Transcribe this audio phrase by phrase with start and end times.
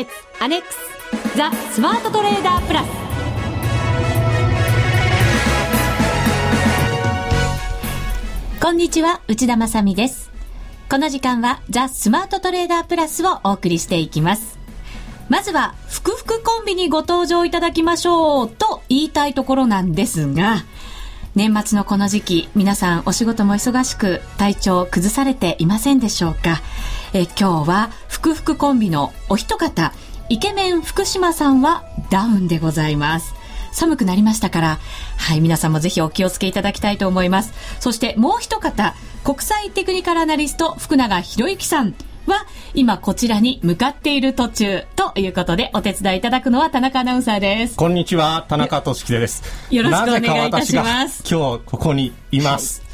[0.00, 2.86] ケツアネックスザ・スマートトレーダープラス。
[8.62, 10.30] こんにちは内田まさです。
[10.88, 14.58] この時間はザ・スマートトレーダープラスをお送りしていきます。
[15.28, 20.64] まずは、ふくふくコンビにご登場いただきましょうと言いたいところなんですが、
[21.34, 26.62] 年末のこの時期、皆さんお仕事も忙しく体調崩されていませんでしょうか？
[27.12, 29.92] え今日は、ふくふくコンビのお一方、
[30.28, 33.34] イケメン福島さんはダウンでございます。
[33.72, 34.78] 寒くなりましたから、
[35.16, 37.52] はい、皆さんもぜひお気をつけいただきたいと思います。
[37.80, 41.94] そしてもう一方、国際テクニカルアナリスト、福永博之さん。
[42.26, 49.42] は今こちらに向かっている途中ということでお手伝いいただくのは田中アナウンサーですこんにちは田中俊樹です
[49.74, 52.89] よろしくお願いいたします今日ここにいます、はい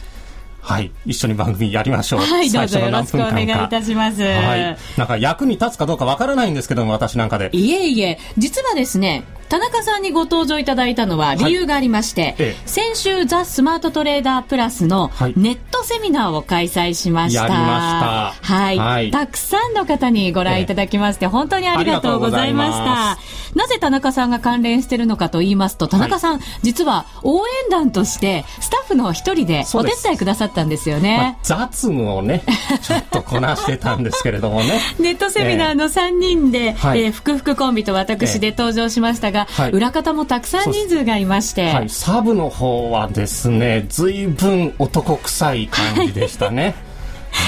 [0.66, 2.20] はい、一緒に番組やりましょう。
[2.22, 4.20] はい、どうぞよろしくお願いいたします。
[4.20, 7.50] はい、なんか役に立つかどうかわからないんですけども、私なんかで。
[7.52, 17.46] いえいえ、実はですね、田中さんにご登場いただいたのは理由がありまして、はい、先週ザ・スマートトレーダープラスのネットセミナーを開催しました。
[17.46, 18.78] はい。
[18.78, 23.18] はい、たくさんの方にご覧いただきまして、本当にありがとうございました。
[23.56, 31.18] なぜ田中さんが関連しているのかと言いますと、田中さん、はい、実は応援団としてスタッフの一人でお手伝いくださったんですよね。
[31.18, 32.42] まあ、雑務をね、
[32.82, 34.80] ちょっとこなしてたんですけれどもね。
[34.98, 46.74] ネットセミナーの3人で、えー、えー、ふくふくコンビと私で登場しましたが、はい、裏方もたくさん人数がいまして、はい、サブの方はですね随分男臭い感じでしたね。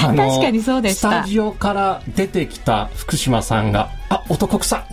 [0.01, 1.09] 確かにそうでした。
[1.09, 4.83] スタジオから出てきた福島さんがあ男臭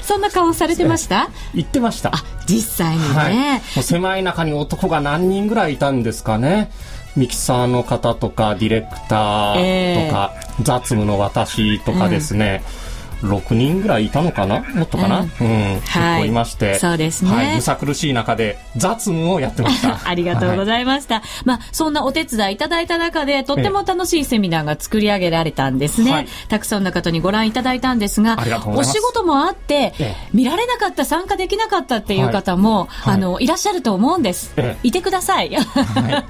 [0.00, 1.30] そんな顔されてました？
[1.54, 2.12] 言ってました。
[2.46, 6.70] 実際にね、はい、もう狭い中に男が何人ぐらいいたんですかね。
[7.16, 12.93] ミキサーの方とかディレクターとか、えー、雑務の私とかですね、うん
[13.24, 14.60] 6人ぐらいいたのかな？
[14.60, 20.00] もっとかな、うん、うん、結構いまして、そうですね、はい、むさ苦しい中で雑務をやってました。
[20.08, 28.36] ありがとうございました、はい、まあそんなお手伝いいただいた中でとっても楽しいセミナーが作り上げられたんですね、はい、たくさんの方にご覧いただいたんですが
[28.66, 29.94] お仕事もあって、
[30.32, 36.22] 見られなかった参加できなかったっていう方も、あのいらっしゃると思うんです、いてください、 その方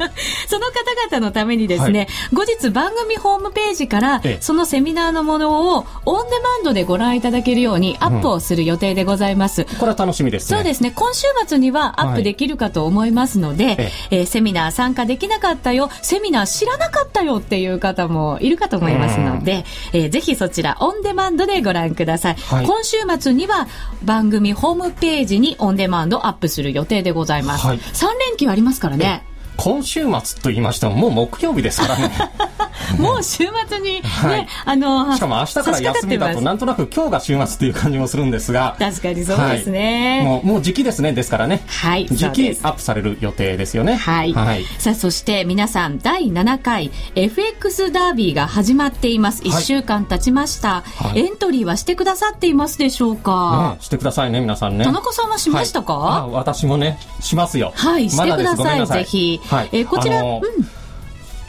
[1.11, 9.63] 々のためにですね、後日番組ホームページからそのセミナーのものをオンデマンドでご覧いただけるようにアップをする予定でございます。
[9.63, 10.93] うん、これは楽しみです、ね、そうですね。
[10.95, 22.35] 今週末にはアップできるかと思いますので、はい、ええー、セミナー参加できなかったよ、セミナー知らなかったよっていう方もいるかと思いますので、えー、ぜひそちらオンデマンドでご覧ください。
[22.35, 23.69] はい、今週末には
[24.03, 27.67] 番組ホームページにオンデマンドアップする予定でございます。
[27.67, 29.25] はい、3連休ありますからね。
[29.57, 32.11] 今週末と言いましてももう木曜日ですからね。
[32.99, 38.77] もう週末にね、はい、あのしかも明日から休みだとなんとなく今日が週末という感じもするんですが。
[38.79, 41.13] 確かにそうですね、はい、もうもう時期ですね。
[41.13, 41.63] ですからね。
[41.67, 43.95] はい時期アップされる予定ですよね。
[43.95, 49.43] はい、はい、さあそして皆さん第7回 FX ダービーが始まっています。
[49.43, 54.85] 1週間経ちました、はい、エントリーはしてくださっていますでしょうか、ね、してくださいね皆さんね。
[54.85, 57.73] 田中さんはしましたか、はい、私もねしますよ。
[57.75, 58.87] はいしてください。
[58.87, 60.43] ぜひはい、えー、こちら、うん、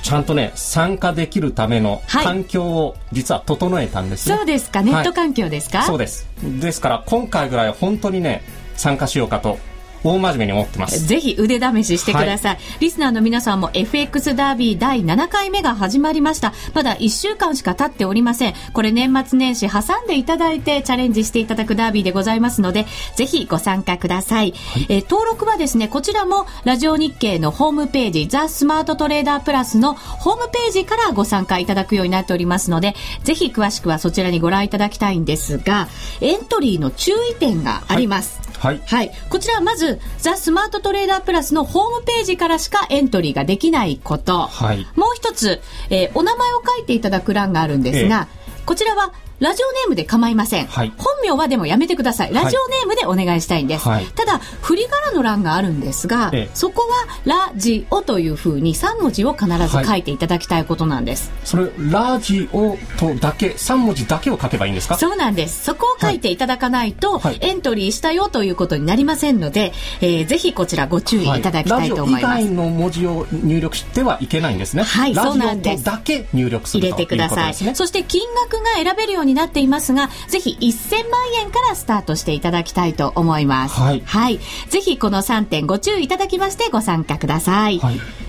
[0.03, 4.81] ちゃんとね参加できるための環境を実は整えたんですね、はい、そうですか。
[4.81, 6.27] ネット環境ですか、そうです。
[6.43, 8.43] ですから今回ぐらい本当にね
[8.75, 9.57] 参加しようかと
[10.05, 11.05] 大真面目に思ってます。
[11.07, 12.55] ぜひ腕試ししてください。
[12.55, 16.53] はい、リスナーの皆さんも FX ダービー第7回目が始まりました。
[16.73, 18.53] まだ1週間しか経っておりません。
[18.73, 24.51] これ年末年始挟んでいただいてチャレンジしていただくダービーでございますので、ぜひご参加ください。
[24.51, 35.87] はい、え登録はですね、こちらもラジオ日経のホームページ、ザ・スマートトレーダープラスのホームページからご参加いただくようになっておりますので、ぜひ詳しくはそちらにご覧いただきたいんですが、
[36.21, 38.37] エントリーの注意点があります。
[38.37, 48.45] はいはい、はい、こちらはまずザ・スマートトレーダープラスのホームページからしかエントリーができないこと、はい、もう一つ、えー、お名前を書いていただく欄があるんですが、え。
[48.65, 52.33] こちらはラジオネームで構いません、はい、本名はでもやめてください。
[52.33, 64.97] ラジオネームでお願いしたいんです、はい、ただ振り仮名の欄があるんですが、ええ、そこはラジオというふうに3文字を必ず書いていただきたいことなんです、はい、それラジオとだけ3文字だけを書けばいいんですか？
[64.97, 65.65] そうなんです。
[65.65, 74.83] そこを書いていただかないと、エントリーしたよということになりませんので、えー、ぜひこちらご注意いただきたいと思います、以外の文字を入力してはいけないんですね。
[74.83, 75.83] はいそうなんです。
[75.83, 83.79] だけ入力する入れてください、そして金額が選べるようになっていますがぜひ1000万円からスタートしていただきたいと思います。
[83.79, 84.01] はい。
[84.05, 84.39] はい。
[84.69, 87.79] ぜひこの3点ご注意いただきましてご参加ください。
[87.79, 88.24] はい。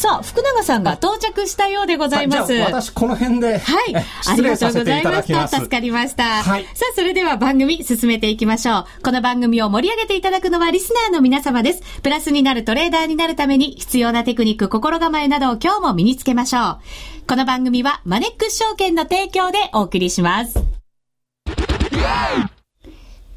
[0.00, 2.54] さあ、福永さんが到着したようでございます。
[2.54, 3.58] 私、この辺で。
[3.58, 3.94] はい。
[4.28, 5.46] ありがとうございました。
[5.46, 6.42] 助かりました。
[6.42, 6.64] はい。
[6.72, 9.02] さあ、それでは番組進めていきましょう。
[9.02, 11.82] この番組を盛り上げていただくのはリスナーの皆様です。
[12.02, 16.78] プラスになるトレーダーになるために必要なテクニック、心構えなどを今日も身につけましょう。
[17.26, 20.58] この番組はマネックス証券の提供でお送りします。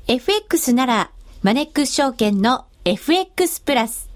[0.07, 1.12] FX なら、
[1.42, 4.12] マネックス証券の FX プラス。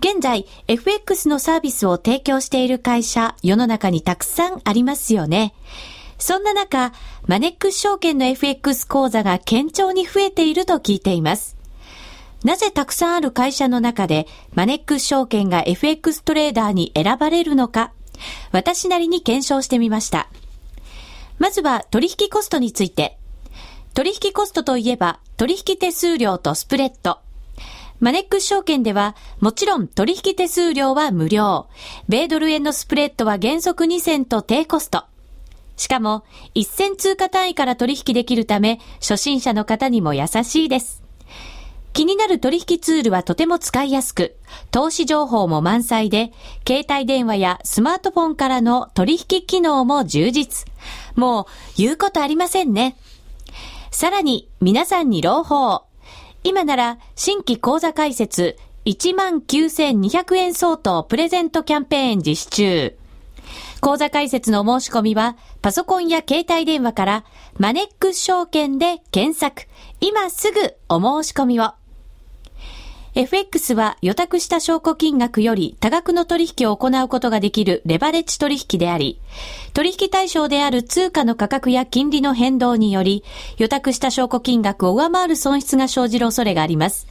[0.00, 5.52] 現在、FX のサービスを提供している会社、世の中にたくさんありますよね。
[6.18, 6.94] そんな中、
[7.26, 11.58] マネックス証券の FX 講座が堅調に増えていると聞いています。
[12.44, 17.92] なぜたくさんある会社の中で、マネックス証券が FX トレーダーに選ばれるのか、
[18.52, 20.30] 私なりに検証してみました。
[21.38, 23.18] まずは取引コストについて。
[23.92, 27.18] 取引コストといえば、取引手数料とスプレッド。
[28.00, 31.68] マネックス証券では、もちろん取引手数料は無料。
[32.08, 35.04] 米ドル円のスプレッドは原則2銭と低コスト。
[35.76, 36.24] しかも、
[36.54, 41.02] 1銭通貨単位から取引できるため、初心者の方にも優しいです。
[41.92, 44.36] 気になる取引ツールはとても使いやすく、
[44.70, 46.32] 投資情報も満載で、
[46.66, 50.66] 携帯電話やスマートフォンからの取引機能も充実。
[51.16, 51.44] もう、
[51.76, 52.96] 言うことありませんね。
[53.90, 55.89] さらに、皆さんに朗報。
[56.42, 58.56] 今なら新規講座開設
[58.86, 62.96] 19,200円相当プレゼントキャンペーン実施中。
[63.80, 67.24] 講座開設の申し込みはパソコンや携帯電話から
[67.58, 69.68] マネックス証券で検索。
[70.00, 71.79] 今すぐお申し込みを。
[73.16, 79.18] FX は予託した証拠金額より多額の取引を行うことができるレバレッジ取引であり、
[79.74, 83.24] 取引対象である通貨の価格や金利の変動により、
[83.58, 87.08] 予託した証拠金額を上回る損失が生じる恐れがあります。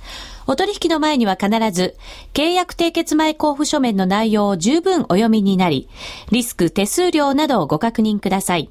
[0.47, 1.95] お取引の前には必ず、
[2.33, 5.89] 契約締結前交付書面の内容を十分お読みになり、
[6.31, 8.69] リスク、手数料などをご確認ください。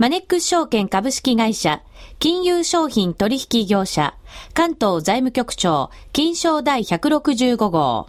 [0.00, 1.82] マネックス証券株式会社、
[2.20, 4.14] 金融商品取引業者、
[4.54, 8.08] 関東財務局長、金賞第165号。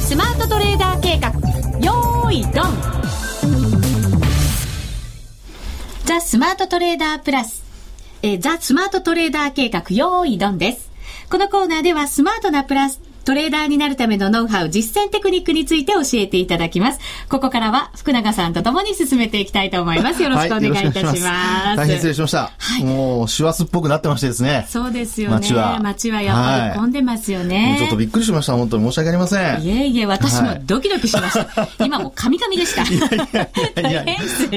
[0.00, 1.30] スマートトレーダー計画、
[1.78, 2.74] よーいドン
[6.04, 7.62] ザ・スマートトレーダープラス、
[8.22, 10.90] え、ザ・スマートトレーダー計画、よーいドンです。
[11.30, 17.00] このコーナーではスマートなプラス、トレーダーになるためのノウハウ、実践テクニックについて教えていただきます。
[17.28, 20.22] ここからは福永さんと共に進めていきたいと思います。
[20.22, 21.24] よろしくお願いいたします。
[21.26, 22.52] はい、大変失礼しました。
[22.56, 24.64] はい、もう、師走っぽくなってましてですね。
[24.68, 25.34] そうですよね。
[25.34, 25.80] 街は。
[25.82, 28.52] 街はやっぱり混んでますよね、はい、ちょっとびっくりしました。
[28.52, 29.62] 本当に申し訳ありません。
[29.62, 31.62] いえいえ、私もドキドキしました。
[31.62, 32.84] はい、今もカミカミでした。
[32.84, 32.86] い
[33.82, 34.06] やいやい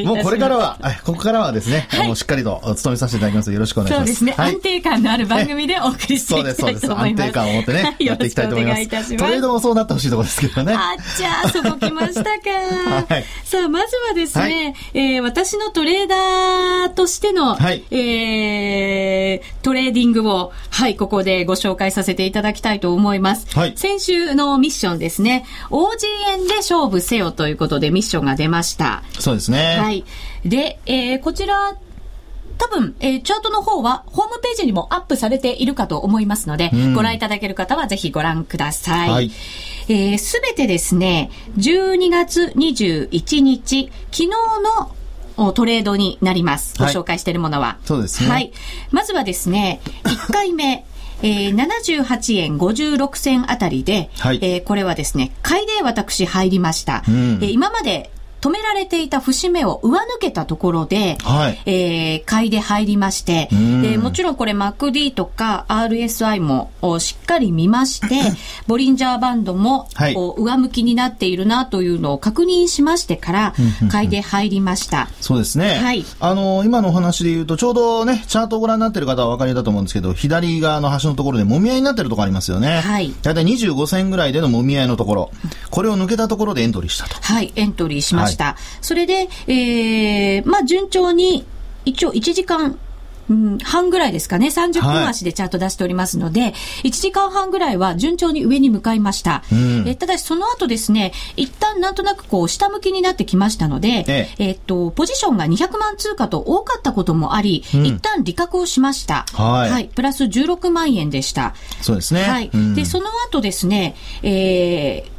[0.03, 3.51] やもうこれからは、ここからはですね、もうしっかりと務めさせていただきます。
[3.51, 4.13] よろしくお願いします。
[4.13, 4.45] そうですね。
[4.45, 6.55] 安定感のある番組でお送りしていきたいと思います。
[6.59, 6.91] そうです、そうです。
[6.93, 8.58] 安定感を持ってね、やっていきたいと思います。
[8.61, 9.41] よろしくお願いいたします。
[9.41, 10.73] 度もそうなってほしいところですけどね。
[10.73, 12.29] あっちゃそこ来ましたか。
[13.09, 23.47] はい、さあ、まずはですね、はい、えー、私のトレーダーとしての、はい、えー、トレーディングを、はい、ここでご紹介させていただきたいと思います。
[23.55, 29.03] はい、先週のミッションですね、OG 円で勝負せよということでミッションが出ました。
[29.19, 29.77] そうですね。
[29.79, 30.03] はい。
[30.45, 31.75] で、えー、こちら、
[32.59, 39.09] 多分、えー、チャートの方はホームページにもアップされているかと思いますので、うん、ご覧いただける方はぜひご覧ください。
[39.09, 39.31] はい、
[39.87, 44.29] えす、べてですね、12月21日、昨日
[45.37, 46.77] のトレードになります。
[46.77, 47.77] ご紹介しているものは。
[47.85, 48.29] そうですね。
[48.29, 48.51] はい。
[48.91, 50.85] まずはですね、1回目。
[51.21, 57.03] えー、78円56銭あたりで、はい、えー、これはですね、買いで私入りました。
[57.09, 58.09] うん、えー、今まで
[58.41, 63.49] 止められていた節目を上抜けたところで、はい、えー、買いで入りまして、
[63.81, 68.21] でもちろんこれ MacD とか RSI もしっかり見まして、
[68.67, 73.53] ボリンジャーバンドも、はい、上向きになっているなというのを確認しましてから、
[73.91, 75.09] 買いで入りました。
[75.21, 75.75] そうですね。
[75.75, 76.05] はい。
[76.19, 82.81] あの、今のお話で言うと、ちょうどね、チャートをご覧になっている方はお分かりだと思うんですけど、左側の端のところでもみ合いになっているところありますよね。
[82.81, 83.13] はい。
[83.21, 85.31] だいたい25銭ぐらいでのもみ合いのところ、
[85.69, 87.15] これを抜けたところでエントリーしたと。
[87.21, 88.28] はい、エントリーしました。
[88.37, 91.45] はい、それで、えー、まあ、順調に、
[91.85, 92.77] 一応1時間
[93.29, 96.53] うん、半ぐらいですかね、30分足でチャート出しておりますので、はい、
[96.85, 99.43] 1時間半ぐらいは順調に上に向かいました。
[99.51, 109.25] うん、えただし、その後ですね、一旦なんとなくこう、下向きになってきましたので、えええー、っと、ポジションが200万通貨と多かったこともあり、うん、一旦利確をしました。
[109.33, 109.85] はい、はい。
[109.93, 111.53] プラス16万円でした。
[111.81, 112.23] そうですね。
[112.23, 112.49] はい。
[112.51, 115.09] うん、で、その後ですね、えー、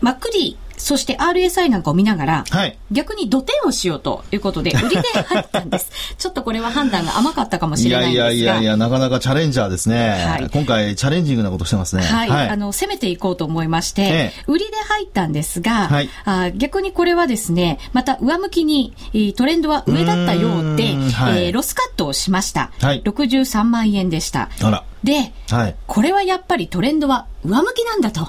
[0.00, 0.30] マック
[0.76, 5.90] そして RSI なんかを見ながら、はい、逆に土点をしようということで、 売りで入ったんです。
[6.18, 8.32] ちょっとこれは判断が甘かったかもしれないんですが。
[8.32, 10.10] いやいやいや、なかなかチャレンジャーですね。
[10.10, 12.02] はい、今回チャレンジングなことしてますね。
[12.02, 12.28] はい。
[12.28, 18.94] はい、あの、攻めていこうと思いまして、ええ、売りで入ったんですが、はい、あ逆にこれはですね、また上向きに
[19.36, 22.70] トレンドは上だったようで、うはい、えー、ロスカットをしました。
[22.80, 24.50] はい、63万円でした。
[24.62, 24.84] あら。
[25.06, 28.28] で、はい、これはやっぱりトレンドは上向きなんだと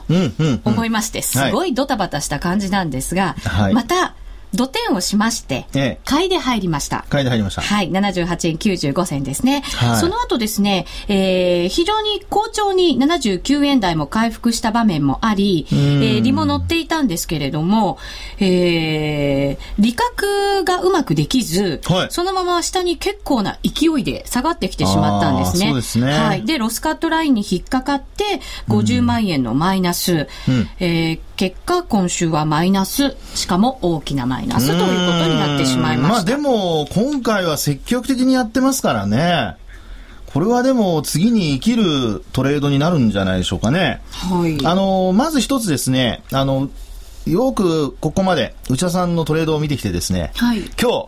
[0.63, 4.13] 思いまして、すごいドタバタした感じなんですが、はい、また、
[4.53, 7.05] 土点をしまして、ええ、買いで入りました。
[7.09, 7.61] 買いで入りました。
[7.61, 9.61] はい、78円95銭ですね。
[9.61, 17.97] はい、その後ですね、えー、非常に好調に79円台も回復した場面もあり、えー、利も乗っていたんですけれども、
[18.39, 25.67] えー、利確がうまくできず、はい、そのまま下に結構な勢いで下がってきてしまったんですね。
[25.67, 26.11] そうですね。
[26.11, 26.45] はい。
[26.45, 28.39] で、ロスカットラインに引っかかって、
[28.69, 36.13] 50万円のマイナス、うん、えー、結果、今週はマイナス、しかも大きなマイナスということになってしまいました。
[36.15, 39.55] まあでも、今回は積極的にやってますからね。
[40.33, 44.01] これはでも次に生きるトレードになるんじゃないでしょうかね。
[44.11, 44.65] はい。
[44.65, 46.69] あの、まず一つですね、あの、
[47.27, 51.07] よくここまで内田さんのトレードを見てきてですね、はい、今日、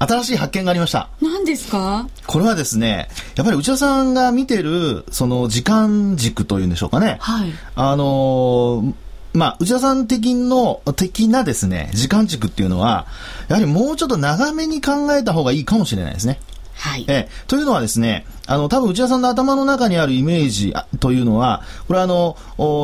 [0.00, 1.08] 新しい発見がありました。
[1.22, 2.06] 何ですか？
[2.26, 7.16] これはですね、やっぱり内田さんが見てる、その時間軸というんでしょうかね。
[7.20, 7.52] はい。
[7.74, 8.94] あの
[9.32, 13.06] まあ、内田さん的の、的なですね、時間軸っていうのは、
[13.48, 16.40] やはりもうちょっと長めに考えた方がいいかもしれないですね。
[16.78, 17.04] はい。
[17.08, 22.36] えというのはですね、あの、多分内田さんの頭の中にあるイメージというのは、これはあの、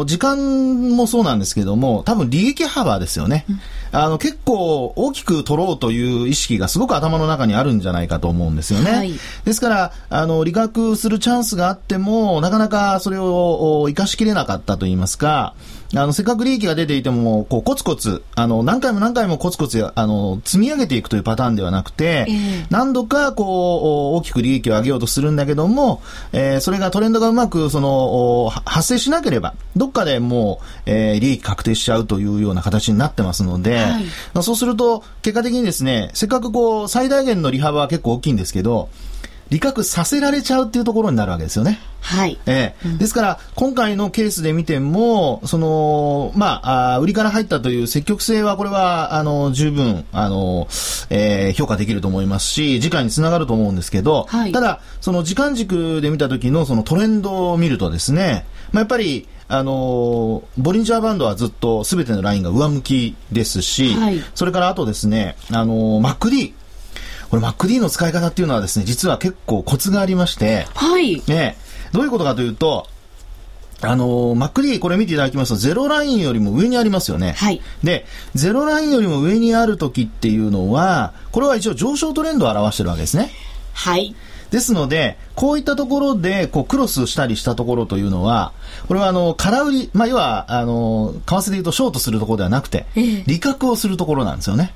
[0.05, 3.47] 時間もそうなんですけども、多分利益幅ですよね。
[3.49, 3.61] うん、
[3.93, 8.91] あの、結構大きく取ろうという意識がすごく頭の中にあるんじゃないかと思うんですよね。
[8.91, 9.13] はい、
[9.45, 15.55] ですから、あの、利確するチャンスがあっても、なかなかそれを生かしきれなかったといいますか、
[15.97, 38.89] あの、せっかく利益が出ていても、こう、コツコツ、あの、何回も何回もコツコツ、あの、積み上げていくというパターンではなくて、えー、何度か、こう、大きく利益を上げようとするんだけども、えー、それがトレンドがうまく、その、発生しなければ、どっかでもう、えー、利益確定しちゃうというような形になってますので、はい、そうすると、結果的にですね、せっかくこう、最大限の利幅は結構大きいんですけど、
[39.51, 41.81] 利確させられちゃうっていうところになるわけですよね。
[42.01, 42.39] はい。
[42.47, 42.87] ええ。
[42.87, 50.69] ーうん、ですから、今回のケースで見ても、その、まあ、あ売りから入ったという積極性は、これは、あの、十分、あの、
[51.09, 66.55] えー、評価できると思いますし、次回につながると思うんですけど、はい、ただ、その時間軸で見た時のそのトレンドを見るとですね、まあ、やっぱり、あのボリンジャーバンドはずっとすべてのラインが上向きですし、はい、それからあとですね、あのマック MacD、
[67.31, 71.23] これ MacD の使い方っていうのはですね、実は結構コツがありまして、はい。
[71.27, 71.57] ね、
[71.93, 72.87] どういうことかというと、
[73.81, 77.33] あのー、MacD これ見ていただきますと、ゼロラインよりも上にありますよね。
[77.33, 77.61] はい。
[77.83, 83.31] で、ゼロラインよりも上にある時っていうのは、これは一応上昇トレンドを表してるわけですね。
[83.75, 84.15] はい。
[84.51, 88.53] ですので、こういったところで、こう、クロスしたりしたところというのは、
[88.87, 92.87] これはあの、空売り、まあ、要は、あの、為替で言うとショートするところではなくて、
[93.27, 94.73] 利確をするところなんですよね。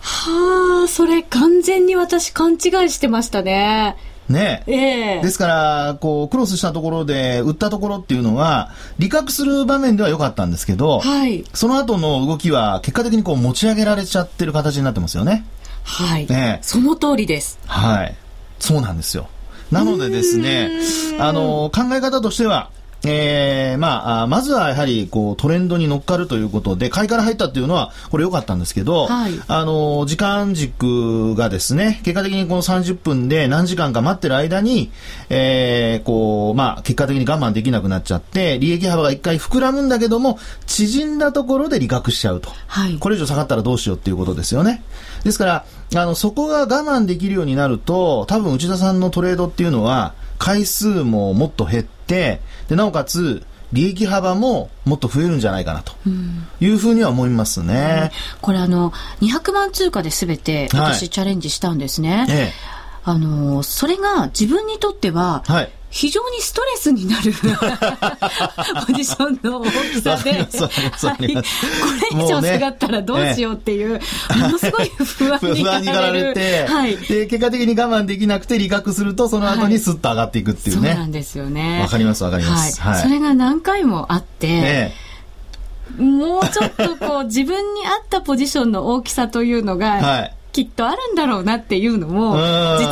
[0.00, 2.58] はあ、それ完全に私勘違い
[2.90, 3.96] してましたね。
[4.28, 5.22] ねええ。
[5.22, 11.44] ですから、こう、クロスしたところで、売ったところっていうのは、利確する場面では良かったんですけど、はい。
[11.54, 15.46] その後の動きは、結果的にこう、持ち上げられちゃってる形になってますよね。
[15.82, 16.26] はい。
[16.26, 17.58] ねその通りです。
[17.66, 18.14] はい。
[18.58, 19.28] そうなんですよ。
[19.70, 20.70] なのでですね、
[21.18, 22.70] あの、考え方としては、
[23.04, 34.90] えー、まあ、まずはやはり、こう、トレンドに乗っかるということで、買いから入ったっていうのは、これ良かったんですけど、はい、あの、時間軸がですね、結果的にこの30分で何時間か待ってる間に、
[35.30, 42.50] えー、こう、まあ、結果的に我慢できなくなっちゃって、利益幅が一回膨らむんだけども、縮んだところで利確しちゃうと。
[42.66, 44.82] はい、これ以上下がったらどうしようっていうことですよね。
[45.22, 45.64] ですから、
[45.94, 55.92] あの、そこが我慢できるようになると、多分内田さんのトレードっていうのは、回数ももっと減って、で、なおかつ、利益幅ももっと増えるんじゃないかなと。
[56.60, 58.10] いうふうには思いますね。
[58.34, 62.16] うん、これあの、200万通貨で全て私チャレンジしたんですね。
[62.16, 62.52] はいええ、
[63.04, 67.32] あの、それが自分にとっては、はい、非常にストレスになる
[68.86, 70.68] ポジションの大きさで、はい、こ
[71.20, 74.00] れ以上下がったらどうしようっていう、ね、
[74.36, 84.92] ものすごい不安になられて、はい、で結果的に我慢できなくて利確するとその後にスッと上がっていくっていうね、そうなんですよねわかりますわかります、はい、それが何回もあって、
[85.96, 92.38] もうちょっとこう自分に合ったポジションの大きさというのが、はいきっとあるんだろうなっていうのも、実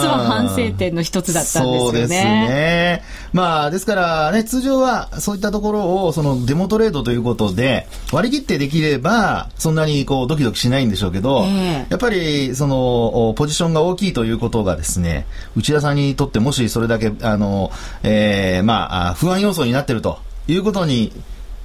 [0.07, 1.81] は反省点の一つだったんですよね。
[1.81, 3.03] そうですね。
[3.33, 17.73] まあ、ですからね、通常はそういったところを、そのデモトレードということで、割り切ってできれば、そんなにこう、ドキドキしないんでしょうけど、えー、やっぱり、その、ポジションが大きいということがですね、内田さんにとってもしそれだけ、あの、
[18.05, 21.13] えー、まあ、不安要素になってるということに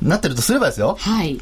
[0.02, 0.98] なってるとすればですよ。
[1.00, 1.40] はい。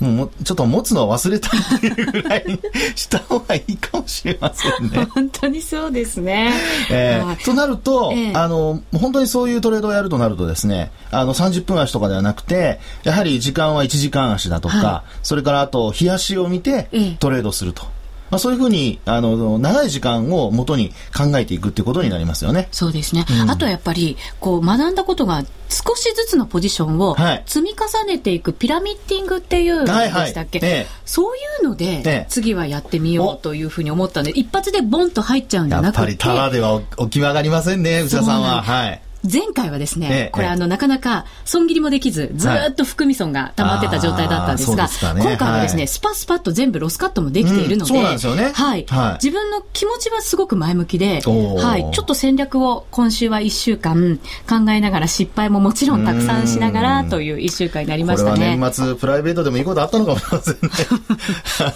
[0.00, 2.60] もうちょっと持つの忘れたっていうぐらいに
[2.94, 5.06] した方がいいかもしれませんね。
[5.10, 6.52] 本当にそうですね。
[6.90, 16.88] えー、となると、えー、あの、本当にそういうトレードをやるとなるとですね、あの、30分足とかではなくて、やはり時間は1時間足だとか、はい、それからあと、日足を見て
[17.18, 17.82] トレードすると。
[17.82, 17.97] えー
[18.30, 22.68] まあ、そういうふうにあの長い時間をもとに考えていくっていうことになりますよね。
[22.72, 27.16] そうですね、うん、あとやっぱりこう学んだことが少しずつのポジションを
[27.46, 30.80] 積み重ねていくピラミッティングっていうでしたっけ、はいはい。
[30.80, 36.00] ええ、そういうので次はやってみようというふうに思ったんで一発でボンと入っちゃうんじゃなくて。
[36.00, 38.62] やっぱりタワーでは起き上がりませんね内田さんは。
[38.62, 48.52] はい前回はですね、ええ、これあの、なかなか損切りもできず、ずっと含み損が溜まってた状態だったんですが、はいね、今回はですね、はい、スパスパッと全部ロスカットもできているので、うん、そうなんですよね。
[48.54, 48.86] はい。
[48.88, 51.94] はい、自分の気持ちはすごく前向きで、はい。
[51.94, 58.56] ちょっと戦略を今週は1週間考えながら、失敗ももちろんたくさんしながらという1週間になりましたね。
[58.56, 60.70] 年末、プライベートでもいいことあったのかもしれませんね。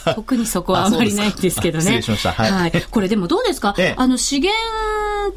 [0.15, 1.85] 特にそこはあまりないんですけどね。
[1.85, 2.33] 失礼しました。
[2.33, 2.53] はい。
[2.53, 4.57] はい、これでもどうですか、ええ、あの、資源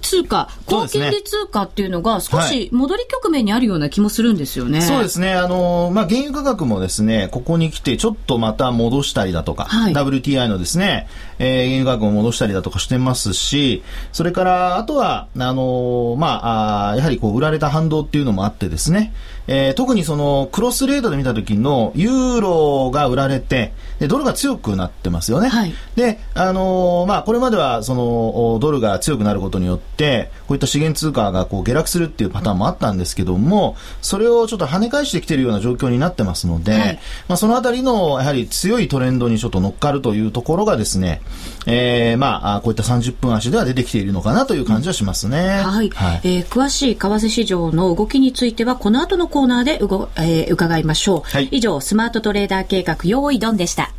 [0.02, 4.82] 通貨、高金利通貨っていうのが少し戻り局面にあるような気もするんですよね。
[4.82, 5.34] そうですね。
[5.34, 11.08] あの、まあ、原油価格もですね、ここに来てちょっとまた戻したりだとか、はい、WTI のですね、
[11.40, 19.14] えー、原油価格を戻したりだとかしてますし、それから、あとは、あの、まあ、あやはりこう、売られた反動っていうのもあってですね、
[19.48, 25.48] えー、特にそのクロスレートで見た時のユーロが売られてでドルが強くなってますよね。
[25.48, 41.22] はい、で、あのー、まあ、これまではそのドルが強くなることによってこういった資源通貨がこう下落するっていうパターンもあったんですけどもそれをちょっと跳ね返してきているような状況になってますので、はい、まあ、そのあたりのやはり強いトレンドにちょっと乗っかるというところがですね、
[41.66, 45.62] えー、まあ、こういった30分足では出てきているのかなという感じはしますね。
[45.64, 45.90] はい。
[45.90, 53.92] はい、えー、詳しい為替市場の動きについてはこの後のコーナーでうご、えー、伺いましょう、はい、以上スマートトレーダー計画用意ドンでした。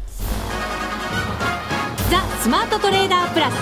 [2.11, 3.54] ザ・スマートトレーダープラス。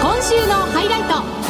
[0.00, 1.49] 今週のハイライト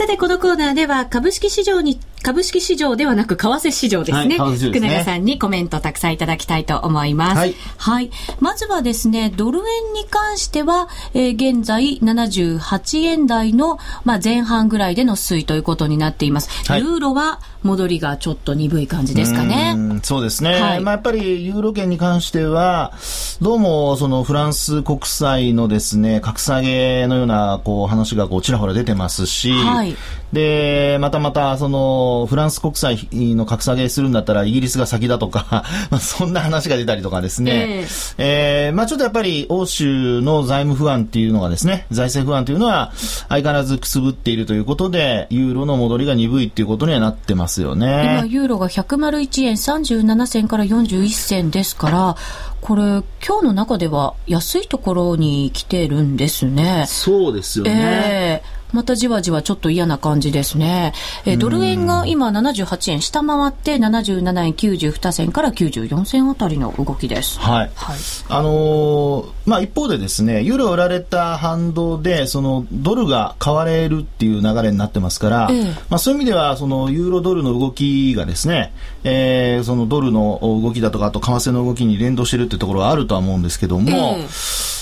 [0.00, 4.38] さて、このコーナーでは株式市場に、株式市場ではなく為替市場ですね。
[4.38, 7.36] はい、福永さんにコメントたくさんいただきたいと思います。
[7.36, 7.54] はい。
[7.78, 8.10] はい。
[8.40, 16.50] まずはですね、ドル円に関しては、えー、現在78円台の、まあ、前半ぐらいでの推移ということになっています。
[16.70, 19.74] はい、ユーロは戻りがちょっと鈍い感じですかね。
[19.76, 20.60] うそうですね。
[20.60, 22.92] はい、まあ、やっぱりユーロ圏に関しては、
[23.40, 29.96] どうもそのフランス国債のですね、格下げのようなこう話がこうちらほら出てますし、はい、
[30.32, 42.92] で、またまたそのフランス国債の格下げするんだったらイギリスが先だとか、 まあ、そんな話が出たりとかですね、えー、えー、まあちょっとやっぱり欧州の財務不安っていうのがですね、財政不安というのは
[43.28, 48.20] 相変わらずくすぶっているということで、ユーロの戻りが鈍いっていうことにはなってますよね。
[48.20, 52.16] 今、ユーロが101円37銭から41銭ですから、
[52.60, 52.82] これ、
[53.26, 56.84] 今日の中では安いところに来てるんですね。
[56.86, 58.42] そうですよね。
[58.42, 60.92] えーまたじわじわちょっと嫌な感じですね。
[61.24, 67.38] えドル円が今78円下回って77円92銭から94銭あたりの動きです。
[67.40, 67.70] はい。
[67.74, 78.72] はい、あのー、まあ一方でですね、ユーロ売られた反動でそのドルが買われるっていう流れになってますから、ええ、まあそういう意味ではそのユーロドルの動きがですね、
[79.04, 84.26] えー、そのドルの動きだとかあと為替の動きに連動してるってところはあるとは思うんですけども、え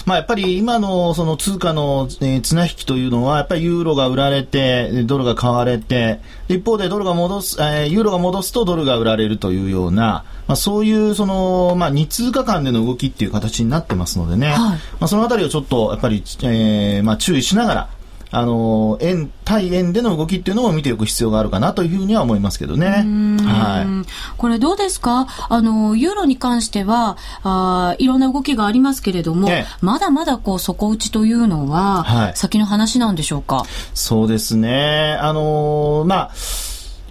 [0.08, 17.88] まあ、やっぱり今のその通貨の、えー、綱引きというのは、やっぱりユーロが売られて、ドルが買われて、一方でドルが戻す、えー、ユーロが戻すとドルが売られるというような、まあ、そういうその、まあ、2通貨間での動きっていう形になってますのでね、はい、まあ、そのあたりをちょっとやっぱり、えーまあ、注意しながら、
[18.30, 23.04] あの円対円での動きっていうのを見ておく必要があるかなというふうには思いますけどね。
[23.42, 24.08] はい。
[24.36, 25.26] これどうですか？
[25.48, 33.64] あのユーロに関してはあいろんな動きがありますけれども、ね、まだまだこう底打ちというのは、はい、先の話なんでしょうか？
[33.94, 35.16] そうですね。
[35.20, 36.30] あのまあ。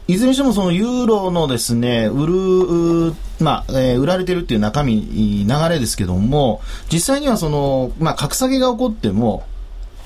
[0.09, 9.43] いずれにしてもそのユーロのですね、売る、まあ、えー、売られてるっていう中身、流れですけども、実際にはその、まあ、格下げが起こっても、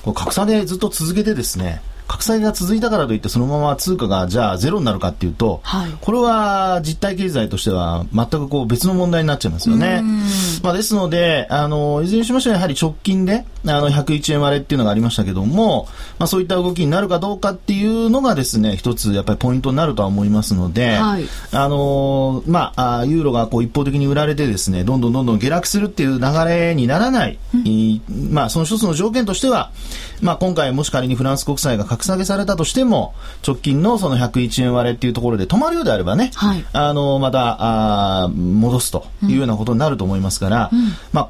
[0.03, 10.03] こう格下げずっと続けてですね、格下げが続いたからといってそのまま通貨がじゃあゼロになるかっていうと、はい、これは実体経済としては全くこう別の問題になっちゃいますよね。
[10.61, 29.71] まあ、ですのであのいずれにしましてもやはり直近であの、101円割れっていうのがありましたけども、まあ、そういった動きになるかどうかっていうのがですね、一つやっぱりポイントになるとは思いますので、はい、あのー、まあ、ユーロがこう一方的に売られてですね、どんどんどんどん下落するっていう流れにならない、うん、まあ、その一つの条件としては、
[30.21, 33.13] まあ、今回もし仮にフランス国債が格下げされたとしても、
[33.45, 37.57] 直近のその101円割れっていうところで止まるようであればね、はい、あのー、また、
[38.23, 41.29] あ戻すというようなことになると思いますから、うん、まあ、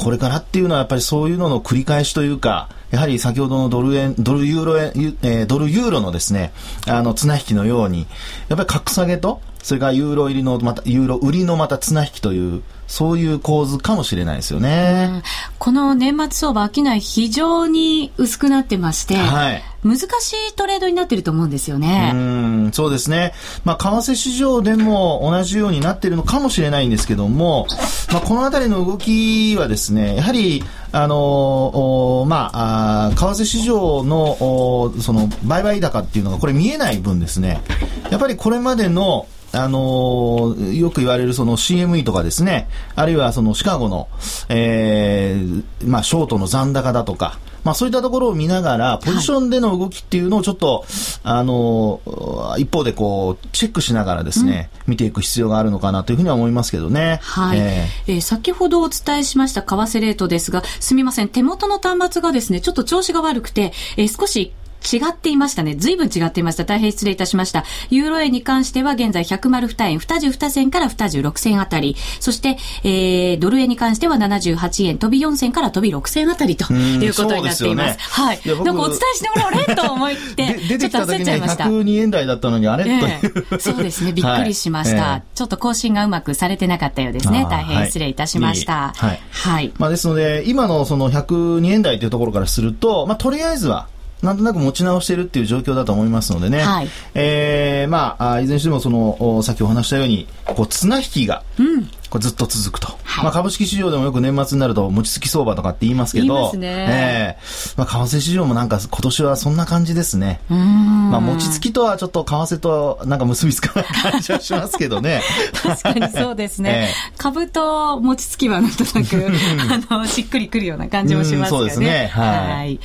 [0.00, 6.52] これからっていうのはやっぱりそういうのの繰り返しというか、やはり先ほどのドル円、ドルユーロ円、えー、ドルユーロのですね、
[6.88, 8.06] あの、綱引きのように、
[8.48, 15.22] やっぱり格下げと、それからユーロ入りの、また、ユーロ売りのまた綱引きという、そういう構図かもしれないですよね。
[15.60, 22.10] この年末相場、商い非常に薄くなってまして、はい、難しいトレードになってると思うんですよね。
[22.12, 23.32] うん、そうですね。
[23.64, 27.68] まあ、為替市場でも同じようになっているのかもしれないんですけども、
[28.12, 37.62] まあ、このあたりの動きはですね、やはり、あのまあ、あ為替市場のその売買高っていうのがこれ見えない分ですね、
[38.10, 44.08] やっぱりこれまでのあのー、よく言われるその CME とかですね、あるいはそのシカゴの、
[44.48, 50.86] えー、まあ、ショートの残高だとか、まあ、そういったところを見ながら、ポジションでの動きっていうのをちょっと、はい、
[51.24, 57.18] あのー、一方でこう、チェックしながらですね、うん、見ていく必要があるのかなというふうには思いますけどね。
[57.22, 57.58] はい。
[57.58, 65.74] えー、えー、先ほどお伝えしました為替レートですが、すみません、手元の端末がですね、ちょっと調子が悪くて、えー、少し違っていましたね。
[65.76, 66.64] 随分違っていました。
[66.64, 67.64] 大変失礼いたしました。
[67.90, 71.96] ユーロ円に関しては現在102円、22銭から26銭あたり。
[72.20, 77.94] そして、えー、ドル円に関しては78円、飛び4銭から飛び6銭あたりということになっています。
[77.94, 78.40] すね、はい。
[78.44, 84.12] なんかお伝えしてもらおうれと思って、出てきた時に102円台だったのにあれ、えー、そうですね。
[84.12, 87.46] びっくりしました、はいちょっと更新がうまくされてなかったようですね。
[87.48, 88.92] 大変失礼いたしました。
[88.94, 89.20] はい。
[89.30, 89.72] はい。
[89.78, 93.88] まあですので、今のその102円台というところからすると、まあとりあえずは、
[94.22, 101.86] なんとなく持ち直しているっていう状況だと思いますのでね、はい、えー、まあ、いずれにしてもその、さっきお話したように、こう、綱引きが、うん。
[102.10, 102.98] これずっと続くと。
[103.10, 110.40] はい、まあ株式市場でもよく年末になると餅つき相場とかって言いますけど、ね、えー、まあ為替市場もなんか今年はそんな感じですね。
[110.48, 115.20] まあ餅つきとはちょっと為替となんか結びつかない感じはしますけどね。
[115.62, 116.90] 確かにそうですね。
[117.10, 119.26] えー、株と餅つきはなんとなく、
[119.90, 121.58] あの、しっくりくるような感じもしますよね。
[121.58, 122.10] そうですね。
[122.12, 122.38] はい。
[122.48, 122.80] はい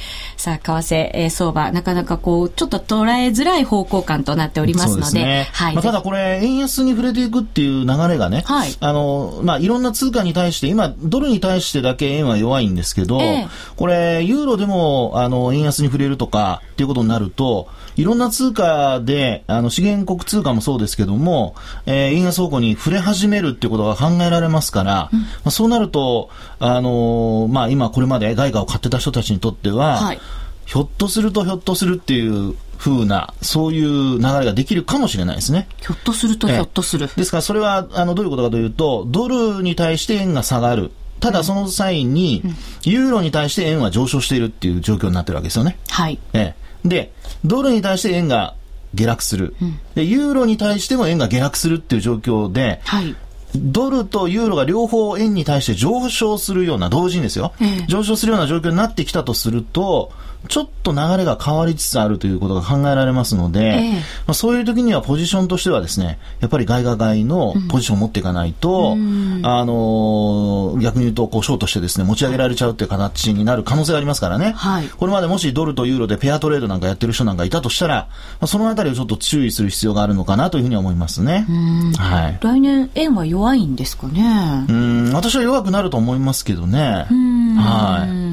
[0.45, 5.73] さあ、為替、えー、相場、なかなかこう、ちょっと捉えづらい方向感となっておりますので、でね、はい。
[5.73, 8.75] まあ、ただこれ、円安に触れていくっていう流れがね、はい。
[8.79, 30.19] あの、まあ、いろんな通貨に対して、今、ドルに対してだけ円は弱いんですけど、えー、これ、ユーロでも、あの、円安に触れるとか、っていうことになると、いろんな通貨で、あの、資源国通貨もそうですけども、えー、円安方向に触れ始めるっていうことが考えられますから、うん、まあ、そうなると、あのー、まあ、今これまで外貨を買ってた人たちにとっては、はい、
[30.65, 35.67] ひょっとするとひょっとするっていう風な、そういう流れができるかもしれないですね。
[35.81, 37.09] ひょっとするとひょっとする。
[37.15, 40.91] ですから、それは、あの、どういうことかというと、ドルに対して円が下がる。
[41.19, 42.43] ただその際に、
[42.83, 45.77] ユーロに対して円は上昇しているっていう状況になってるわけですよね。
[45.89, 46.19] はい。
[46.33, 46.87] ええ。
[46.87, 48.53] で、ドルに対して円が
[48.93, 49.55] 下落する。
[49.61, 53.15] うん、で、ユーロに対しても円が下落するっていう状況で、はい。
[53.55, 60.11] ドルとユーロが両方円に対して上昇するような、同時にですよ、ええ、上昇するような状況になってきたとすると、
[60.47, 74.53] ちょっと流れが変わりつつあるということが考えられますので、ええ、まあ、そういう時にはポジションとしてはですね、やっぱり外貨買いのポジションを持っていかないと、うん、あのー、逆に言うと、こう、ショートしてですね、持ち上げられちゃうっていう形になる可能性がありますからね。
[74.55, 78.09] はい、これまでもしドルとユーロでペアトレードなんかやってる人なんかいたとしたら、ま
[78.41, 81.45] あ、そのあたりをちょっと注意する必要があるのかなというふうに思いますね。
[81.97, 82.39] はい。
[82.41, 87.07] 来年、円は弱いんですかねうん、私は弱くなると思いますけどね。
[87.57, 88.24] はい。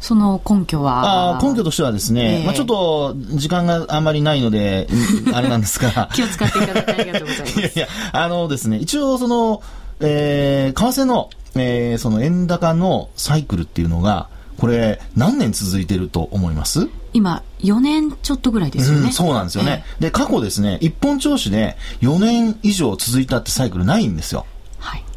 [0.00, 1.38] その根拠は？
[1.38, 4.86] あ根拠としてはですね、えー、まあ、ちょっと時間があんまりないので、
[5.34, 6.08] あれなんですが。
[6.14, 7.58] 気を使っていただいてありがとうございます。
[7.60, 9.62] いやいや、あのですね、一応その、
[10.00, 16.88] えー、為替の、えー、その円高のサイクルっていうのが、これ、何年続いてると思います？
[17.12, 19.06] 今、4年ちょっとぐらいですよね。
[19.06, 19.84] うん、そうなんですよね。
[19.98, 24.46] えー、で、過去ですね、一本調子で4年以上続いたってサイクルないんですよ。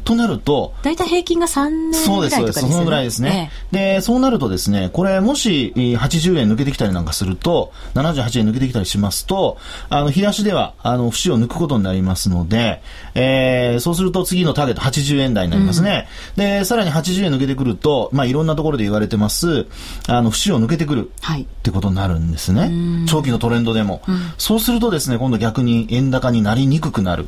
[0.04, 2.40] となると、大体平均が3年ぐらいとかですね。
[2.40, 3.50] そうです、そのぐらいですね。
[3.72, 12.82] ええ、で、そうなるとですね、これもし80円抜けてきたりなんかすると、78円抜けてきたりしますと、あの、日足では、あの、節を抜くことになりますので、
[13.14, 16.08] えー、そうすると次のターゲット80円台になりますね。
[16.36, 19.66] うん、で、さらに80円抜けてくると、まあ、いろんなところで言われてます、
[20.08, 21.10] あの、節を抜けてくる。
[21.20, 21.42] はい。
[21.42, 22.70] ってことになるんですね。
[23.06, 24.02] 長期のトレンドでも。
[24.08, 27.26] うん、そうするとですね、今度逆に円高になりにくくなる。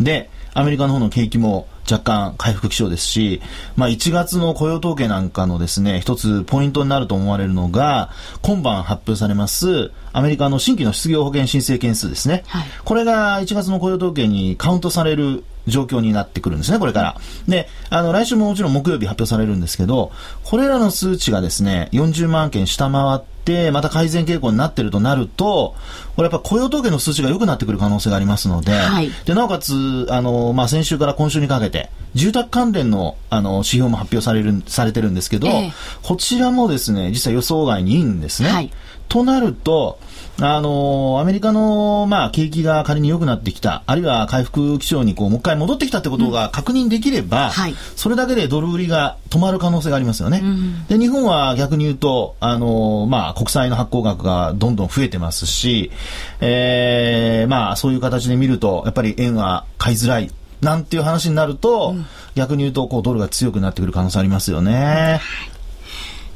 [0.00, 3.42] っで、アメリカの方の景気も若干回復基調ですし、
[3.76, 12.44] まあ1月の雇用統計なんかのですね、一つポイントになると思われるのが、今晩発表されますアメリカの新規の失業保険申請件数ですね。
[12.46, 17.20] はい、これが1月の雇用統計にカウントされる状況になってくるんですね、これから。
[17.48, 20.12] で、あの、来週ももちろん木曜日発表されるんですけど、
[20.44, 23.33] これらの数値がですね、40万件下回って、
[23.72, 25.74] また改善傾向になってるとなると、
[26.16, 38.48] これやっぱ雇用統計の数値が良くなってくる可能性がありますので、はい、で、なおかつ、あの、まあ、先週から今週にかけて、住宅関連の、あの、指標も発表される、されてるんですけど、えー、こちらもですね、実は予想外にいいんですね。
[38.50, 38.70] はい、
[39.08, 39.98] となると、
[40.40, 50.40] あのー、アメリカの、まあ、景気が仮に良くなってきた、あるいは回復基調にこう、もう一回戻ってきたってことが確認できれば、うんはい、それだけでドル売りが止まる可能性がありますよね。
[50.42, 55.92] うん、で、日本は逆に言うと、あのー、まあ、国債の発行額がどんどん増えてますし、
[56.40, 60.30] えー、まあ、そういう形で見ると、やっぱり円は買いづらい。
[60.60, 65.20] なんていう話になると、うん、逆に言うと、こう、ドルが強くなってくる可能性ありますよね。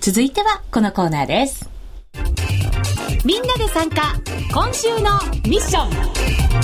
[0.00, 1.68] 続いては、このコーナーです。
[3.24, 4.14] みんなで参加
[4.52, 6.58] 今週のミッション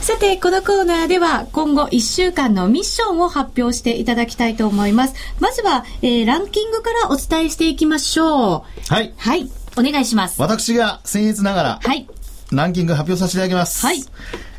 [0.00, 5.14] さて、このコーナーでは今後1週間のミッションを発表していただきたいと思います。
[5.38, 8.92] まずは、えー、ランキングからお伝えしていきましょう。
[8.92, 9.14] はい。
[9.16, 9.48] はい。
[9.76, 10.40] お願いします。
[10.40, 12.08] 私が僭越ながら、はい。
[12.50, 13.86] ランキング発表させていただきます。
[13.86, 14.02] はい。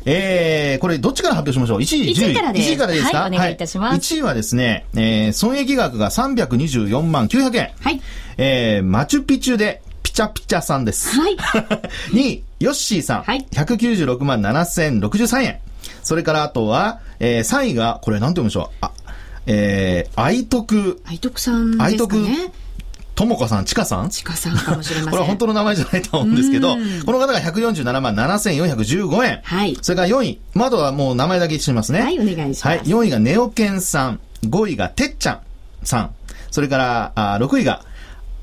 [0.04, 2.28] えー、これどっちから発表しましょう ?1 位、10位。
[2.28, 2.70] 1位からです。
[2.70, 3.90] 1位からですか、はい、お願いいたします。
[3.90, 7.70] はい、1位はですね、えー、損益額が324万900円。
[7.80, 8.00] はい。
[8.38, 11.16] えー、マチュピチュでピチャピチャさんです。
[11.20, 11.36] はい。
[12.12, 13.22] 2位、ヨッシーさん。
[13.22, 13.46] はい。
[13.52, 15.58] 196万7063円。
[16.02, 18.84] それからあとは、えー、3位が、これなんて読むでしょう？
[18.84, 18.90] あ、
[19.46, 21.00] えー、愛徳。
[21.04, 21.90] 愛徳さんですかね。
[21.92, 22.16] 愛徳
[23.22, 24.10] ともこさん、ちかさん？
[24.10, 25.10] ちかさんかもしれません。
[25.10, 26.74] これは本当の名前じゃないと思うんですけど、
[27.06, 29.40] この方が147万7415円。
[29.44, 29.78] はい。
[29.80, 30.40] それから4位。
[30.54, 32.00] まあ、あとはもう名前だけしますね。
[32.00, 32.66] はい、お願いします。
[32.66, 32.80] はい。
[32.80, 34.20] 4位がネオケンさん。
[34.44, 35.40] 5位がてっちゃん
[35.84, 36.14] さん。
[36.50, 37.84] それから、あ6位が、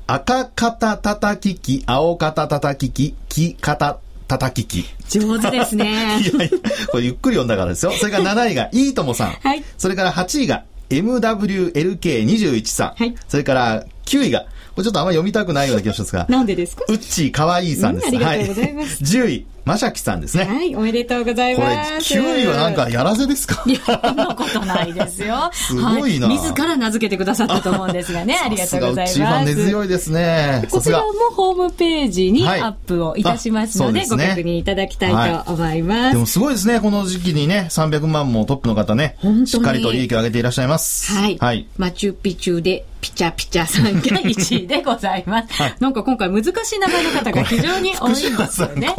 [0.06, 4.88] 赤肩叩き機、青肩叩き機、木肩叩き機。
[5.10, 6.20] 上手ですね。
[6.24, 6.58] いやいや、
[6.90, 7.92] これゆっくり読んだからですよ。
[7.92, 9.32] それから7位が、いいともさん。
[9.32, 9.62] はい。
[9.76, 12.94] それから8位が、MWLK21 さん。
[12.96, 13.14] はい。
[13.28, 16.26] それから9位が、これちょっとあんま読みたくないような気がしますが。
[16.28, 16.84] なんでですか？
[16.88, 18.06] うっちーかわいいさんです。
[18.08, 19.04] ありがとうございます。
[19.04, 20.44] はい、10位、まさきさんですね。
[20.44, 22.14] はい、おめでとうございます。
[22.14, 23.62] これ、9位はなんかやらせですか？
[23.66, 25.50] いや、そんなことないですよ。
[25.54, 28.38] すごいな、はい、自ら名付けてくださったと思うんですがね。
[28.42, 29.12] ありがとうございます。
[29.12, 30.66] 一番根強いですね。
[30.70, 36.80] こちらもホームページにアップをいたしますので、はいでね、ご確認いただきたいと思います、はい、でもすごいですね。
[36.80, 41.12] この時期にね、300万もトップの方ね、しっかりと利益を上げていらっしゃいます。
[41.12, 41.38] はい。
[41.38, 45.54] はい、マチュピチュでピチャピチャさんが1位でございます。
[45.60, 48.94] はい、なんか今回難しい名前の方が非常に多いんですよね。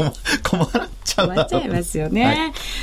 [0.51, 0.67] 困っ
[1.03, 2.25] ちゃう困っちゃいますよね。
[2.25, 2.35] はい、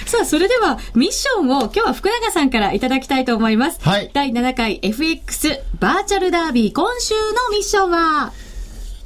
[0.07, 3.79] さあ、それではミッションを今日は福永さんからいただきたいと思います。
[3.83, 4.11] はい。
[4.13, 8.33] 第7回 FX バーチャルダービー今週のミッションは？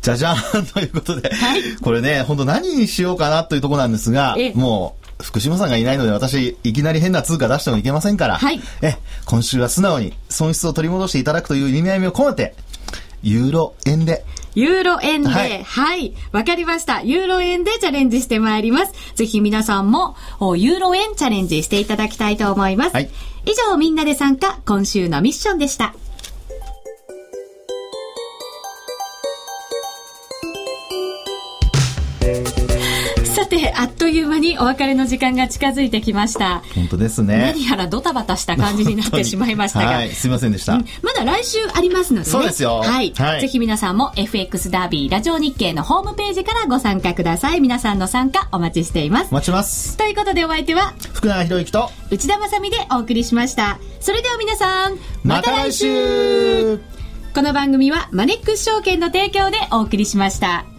[0.00, 0.66] じゃじゃーん。
[0.66, 8.96] ということで、はい、これね、本当何にしようかなというところなんですが、もう、福島さんがいないので私、いきなり変な通貨出してもいけませんから、はい、え、
[9.26, 12.56] 今週は素直に損失を取り戻していただくという意味合いを込めて、
[13.22, 16.14] ユーロ円でユーロ円で、はい、はい。
[16.32, 17.02] わかりました。
[17.02, 18.92] ユーロ円でチャレンジしてまいります。
[19.14, 20.16] ぜひ皆さんも、
[20.56, 22.94] ユーロ円チャレンジしていただきたいと思います。
[22.94, 23.10] はい、
[23.46, 25.94] 以上、みんなで参加、今週のミッションでした。
[33.60, 36.62] て、あっという間にお別れの時間が近づいてきました。
[36.74, 37.52] 本当ですね。
[37.54, 39.86] 何やらドタバタした感じになってしまいましたが。
[39.86, 42.30] はい、すいませんでした、うん、まだ来週ありますのでね。
[42.30, 42.78] そうですよ。
[42.78, 43.12] はい。
[43.14, 47.60] はい、ぜひ皆さんも FX ダービーラジオ日経のホームページからご参加ください。
[47.60, 49.28] 皆さんの参加お待ちしています。
[49.30, 49.96] お待ちします。
[49.98, 53.78] ということでお相手は、福永博之と内田まさみでお送りしました。
[54.00, 56.78] それでは皆さん、また来週
[57.34, 60.71] この番組はマネックス証券の提供でお送りしました。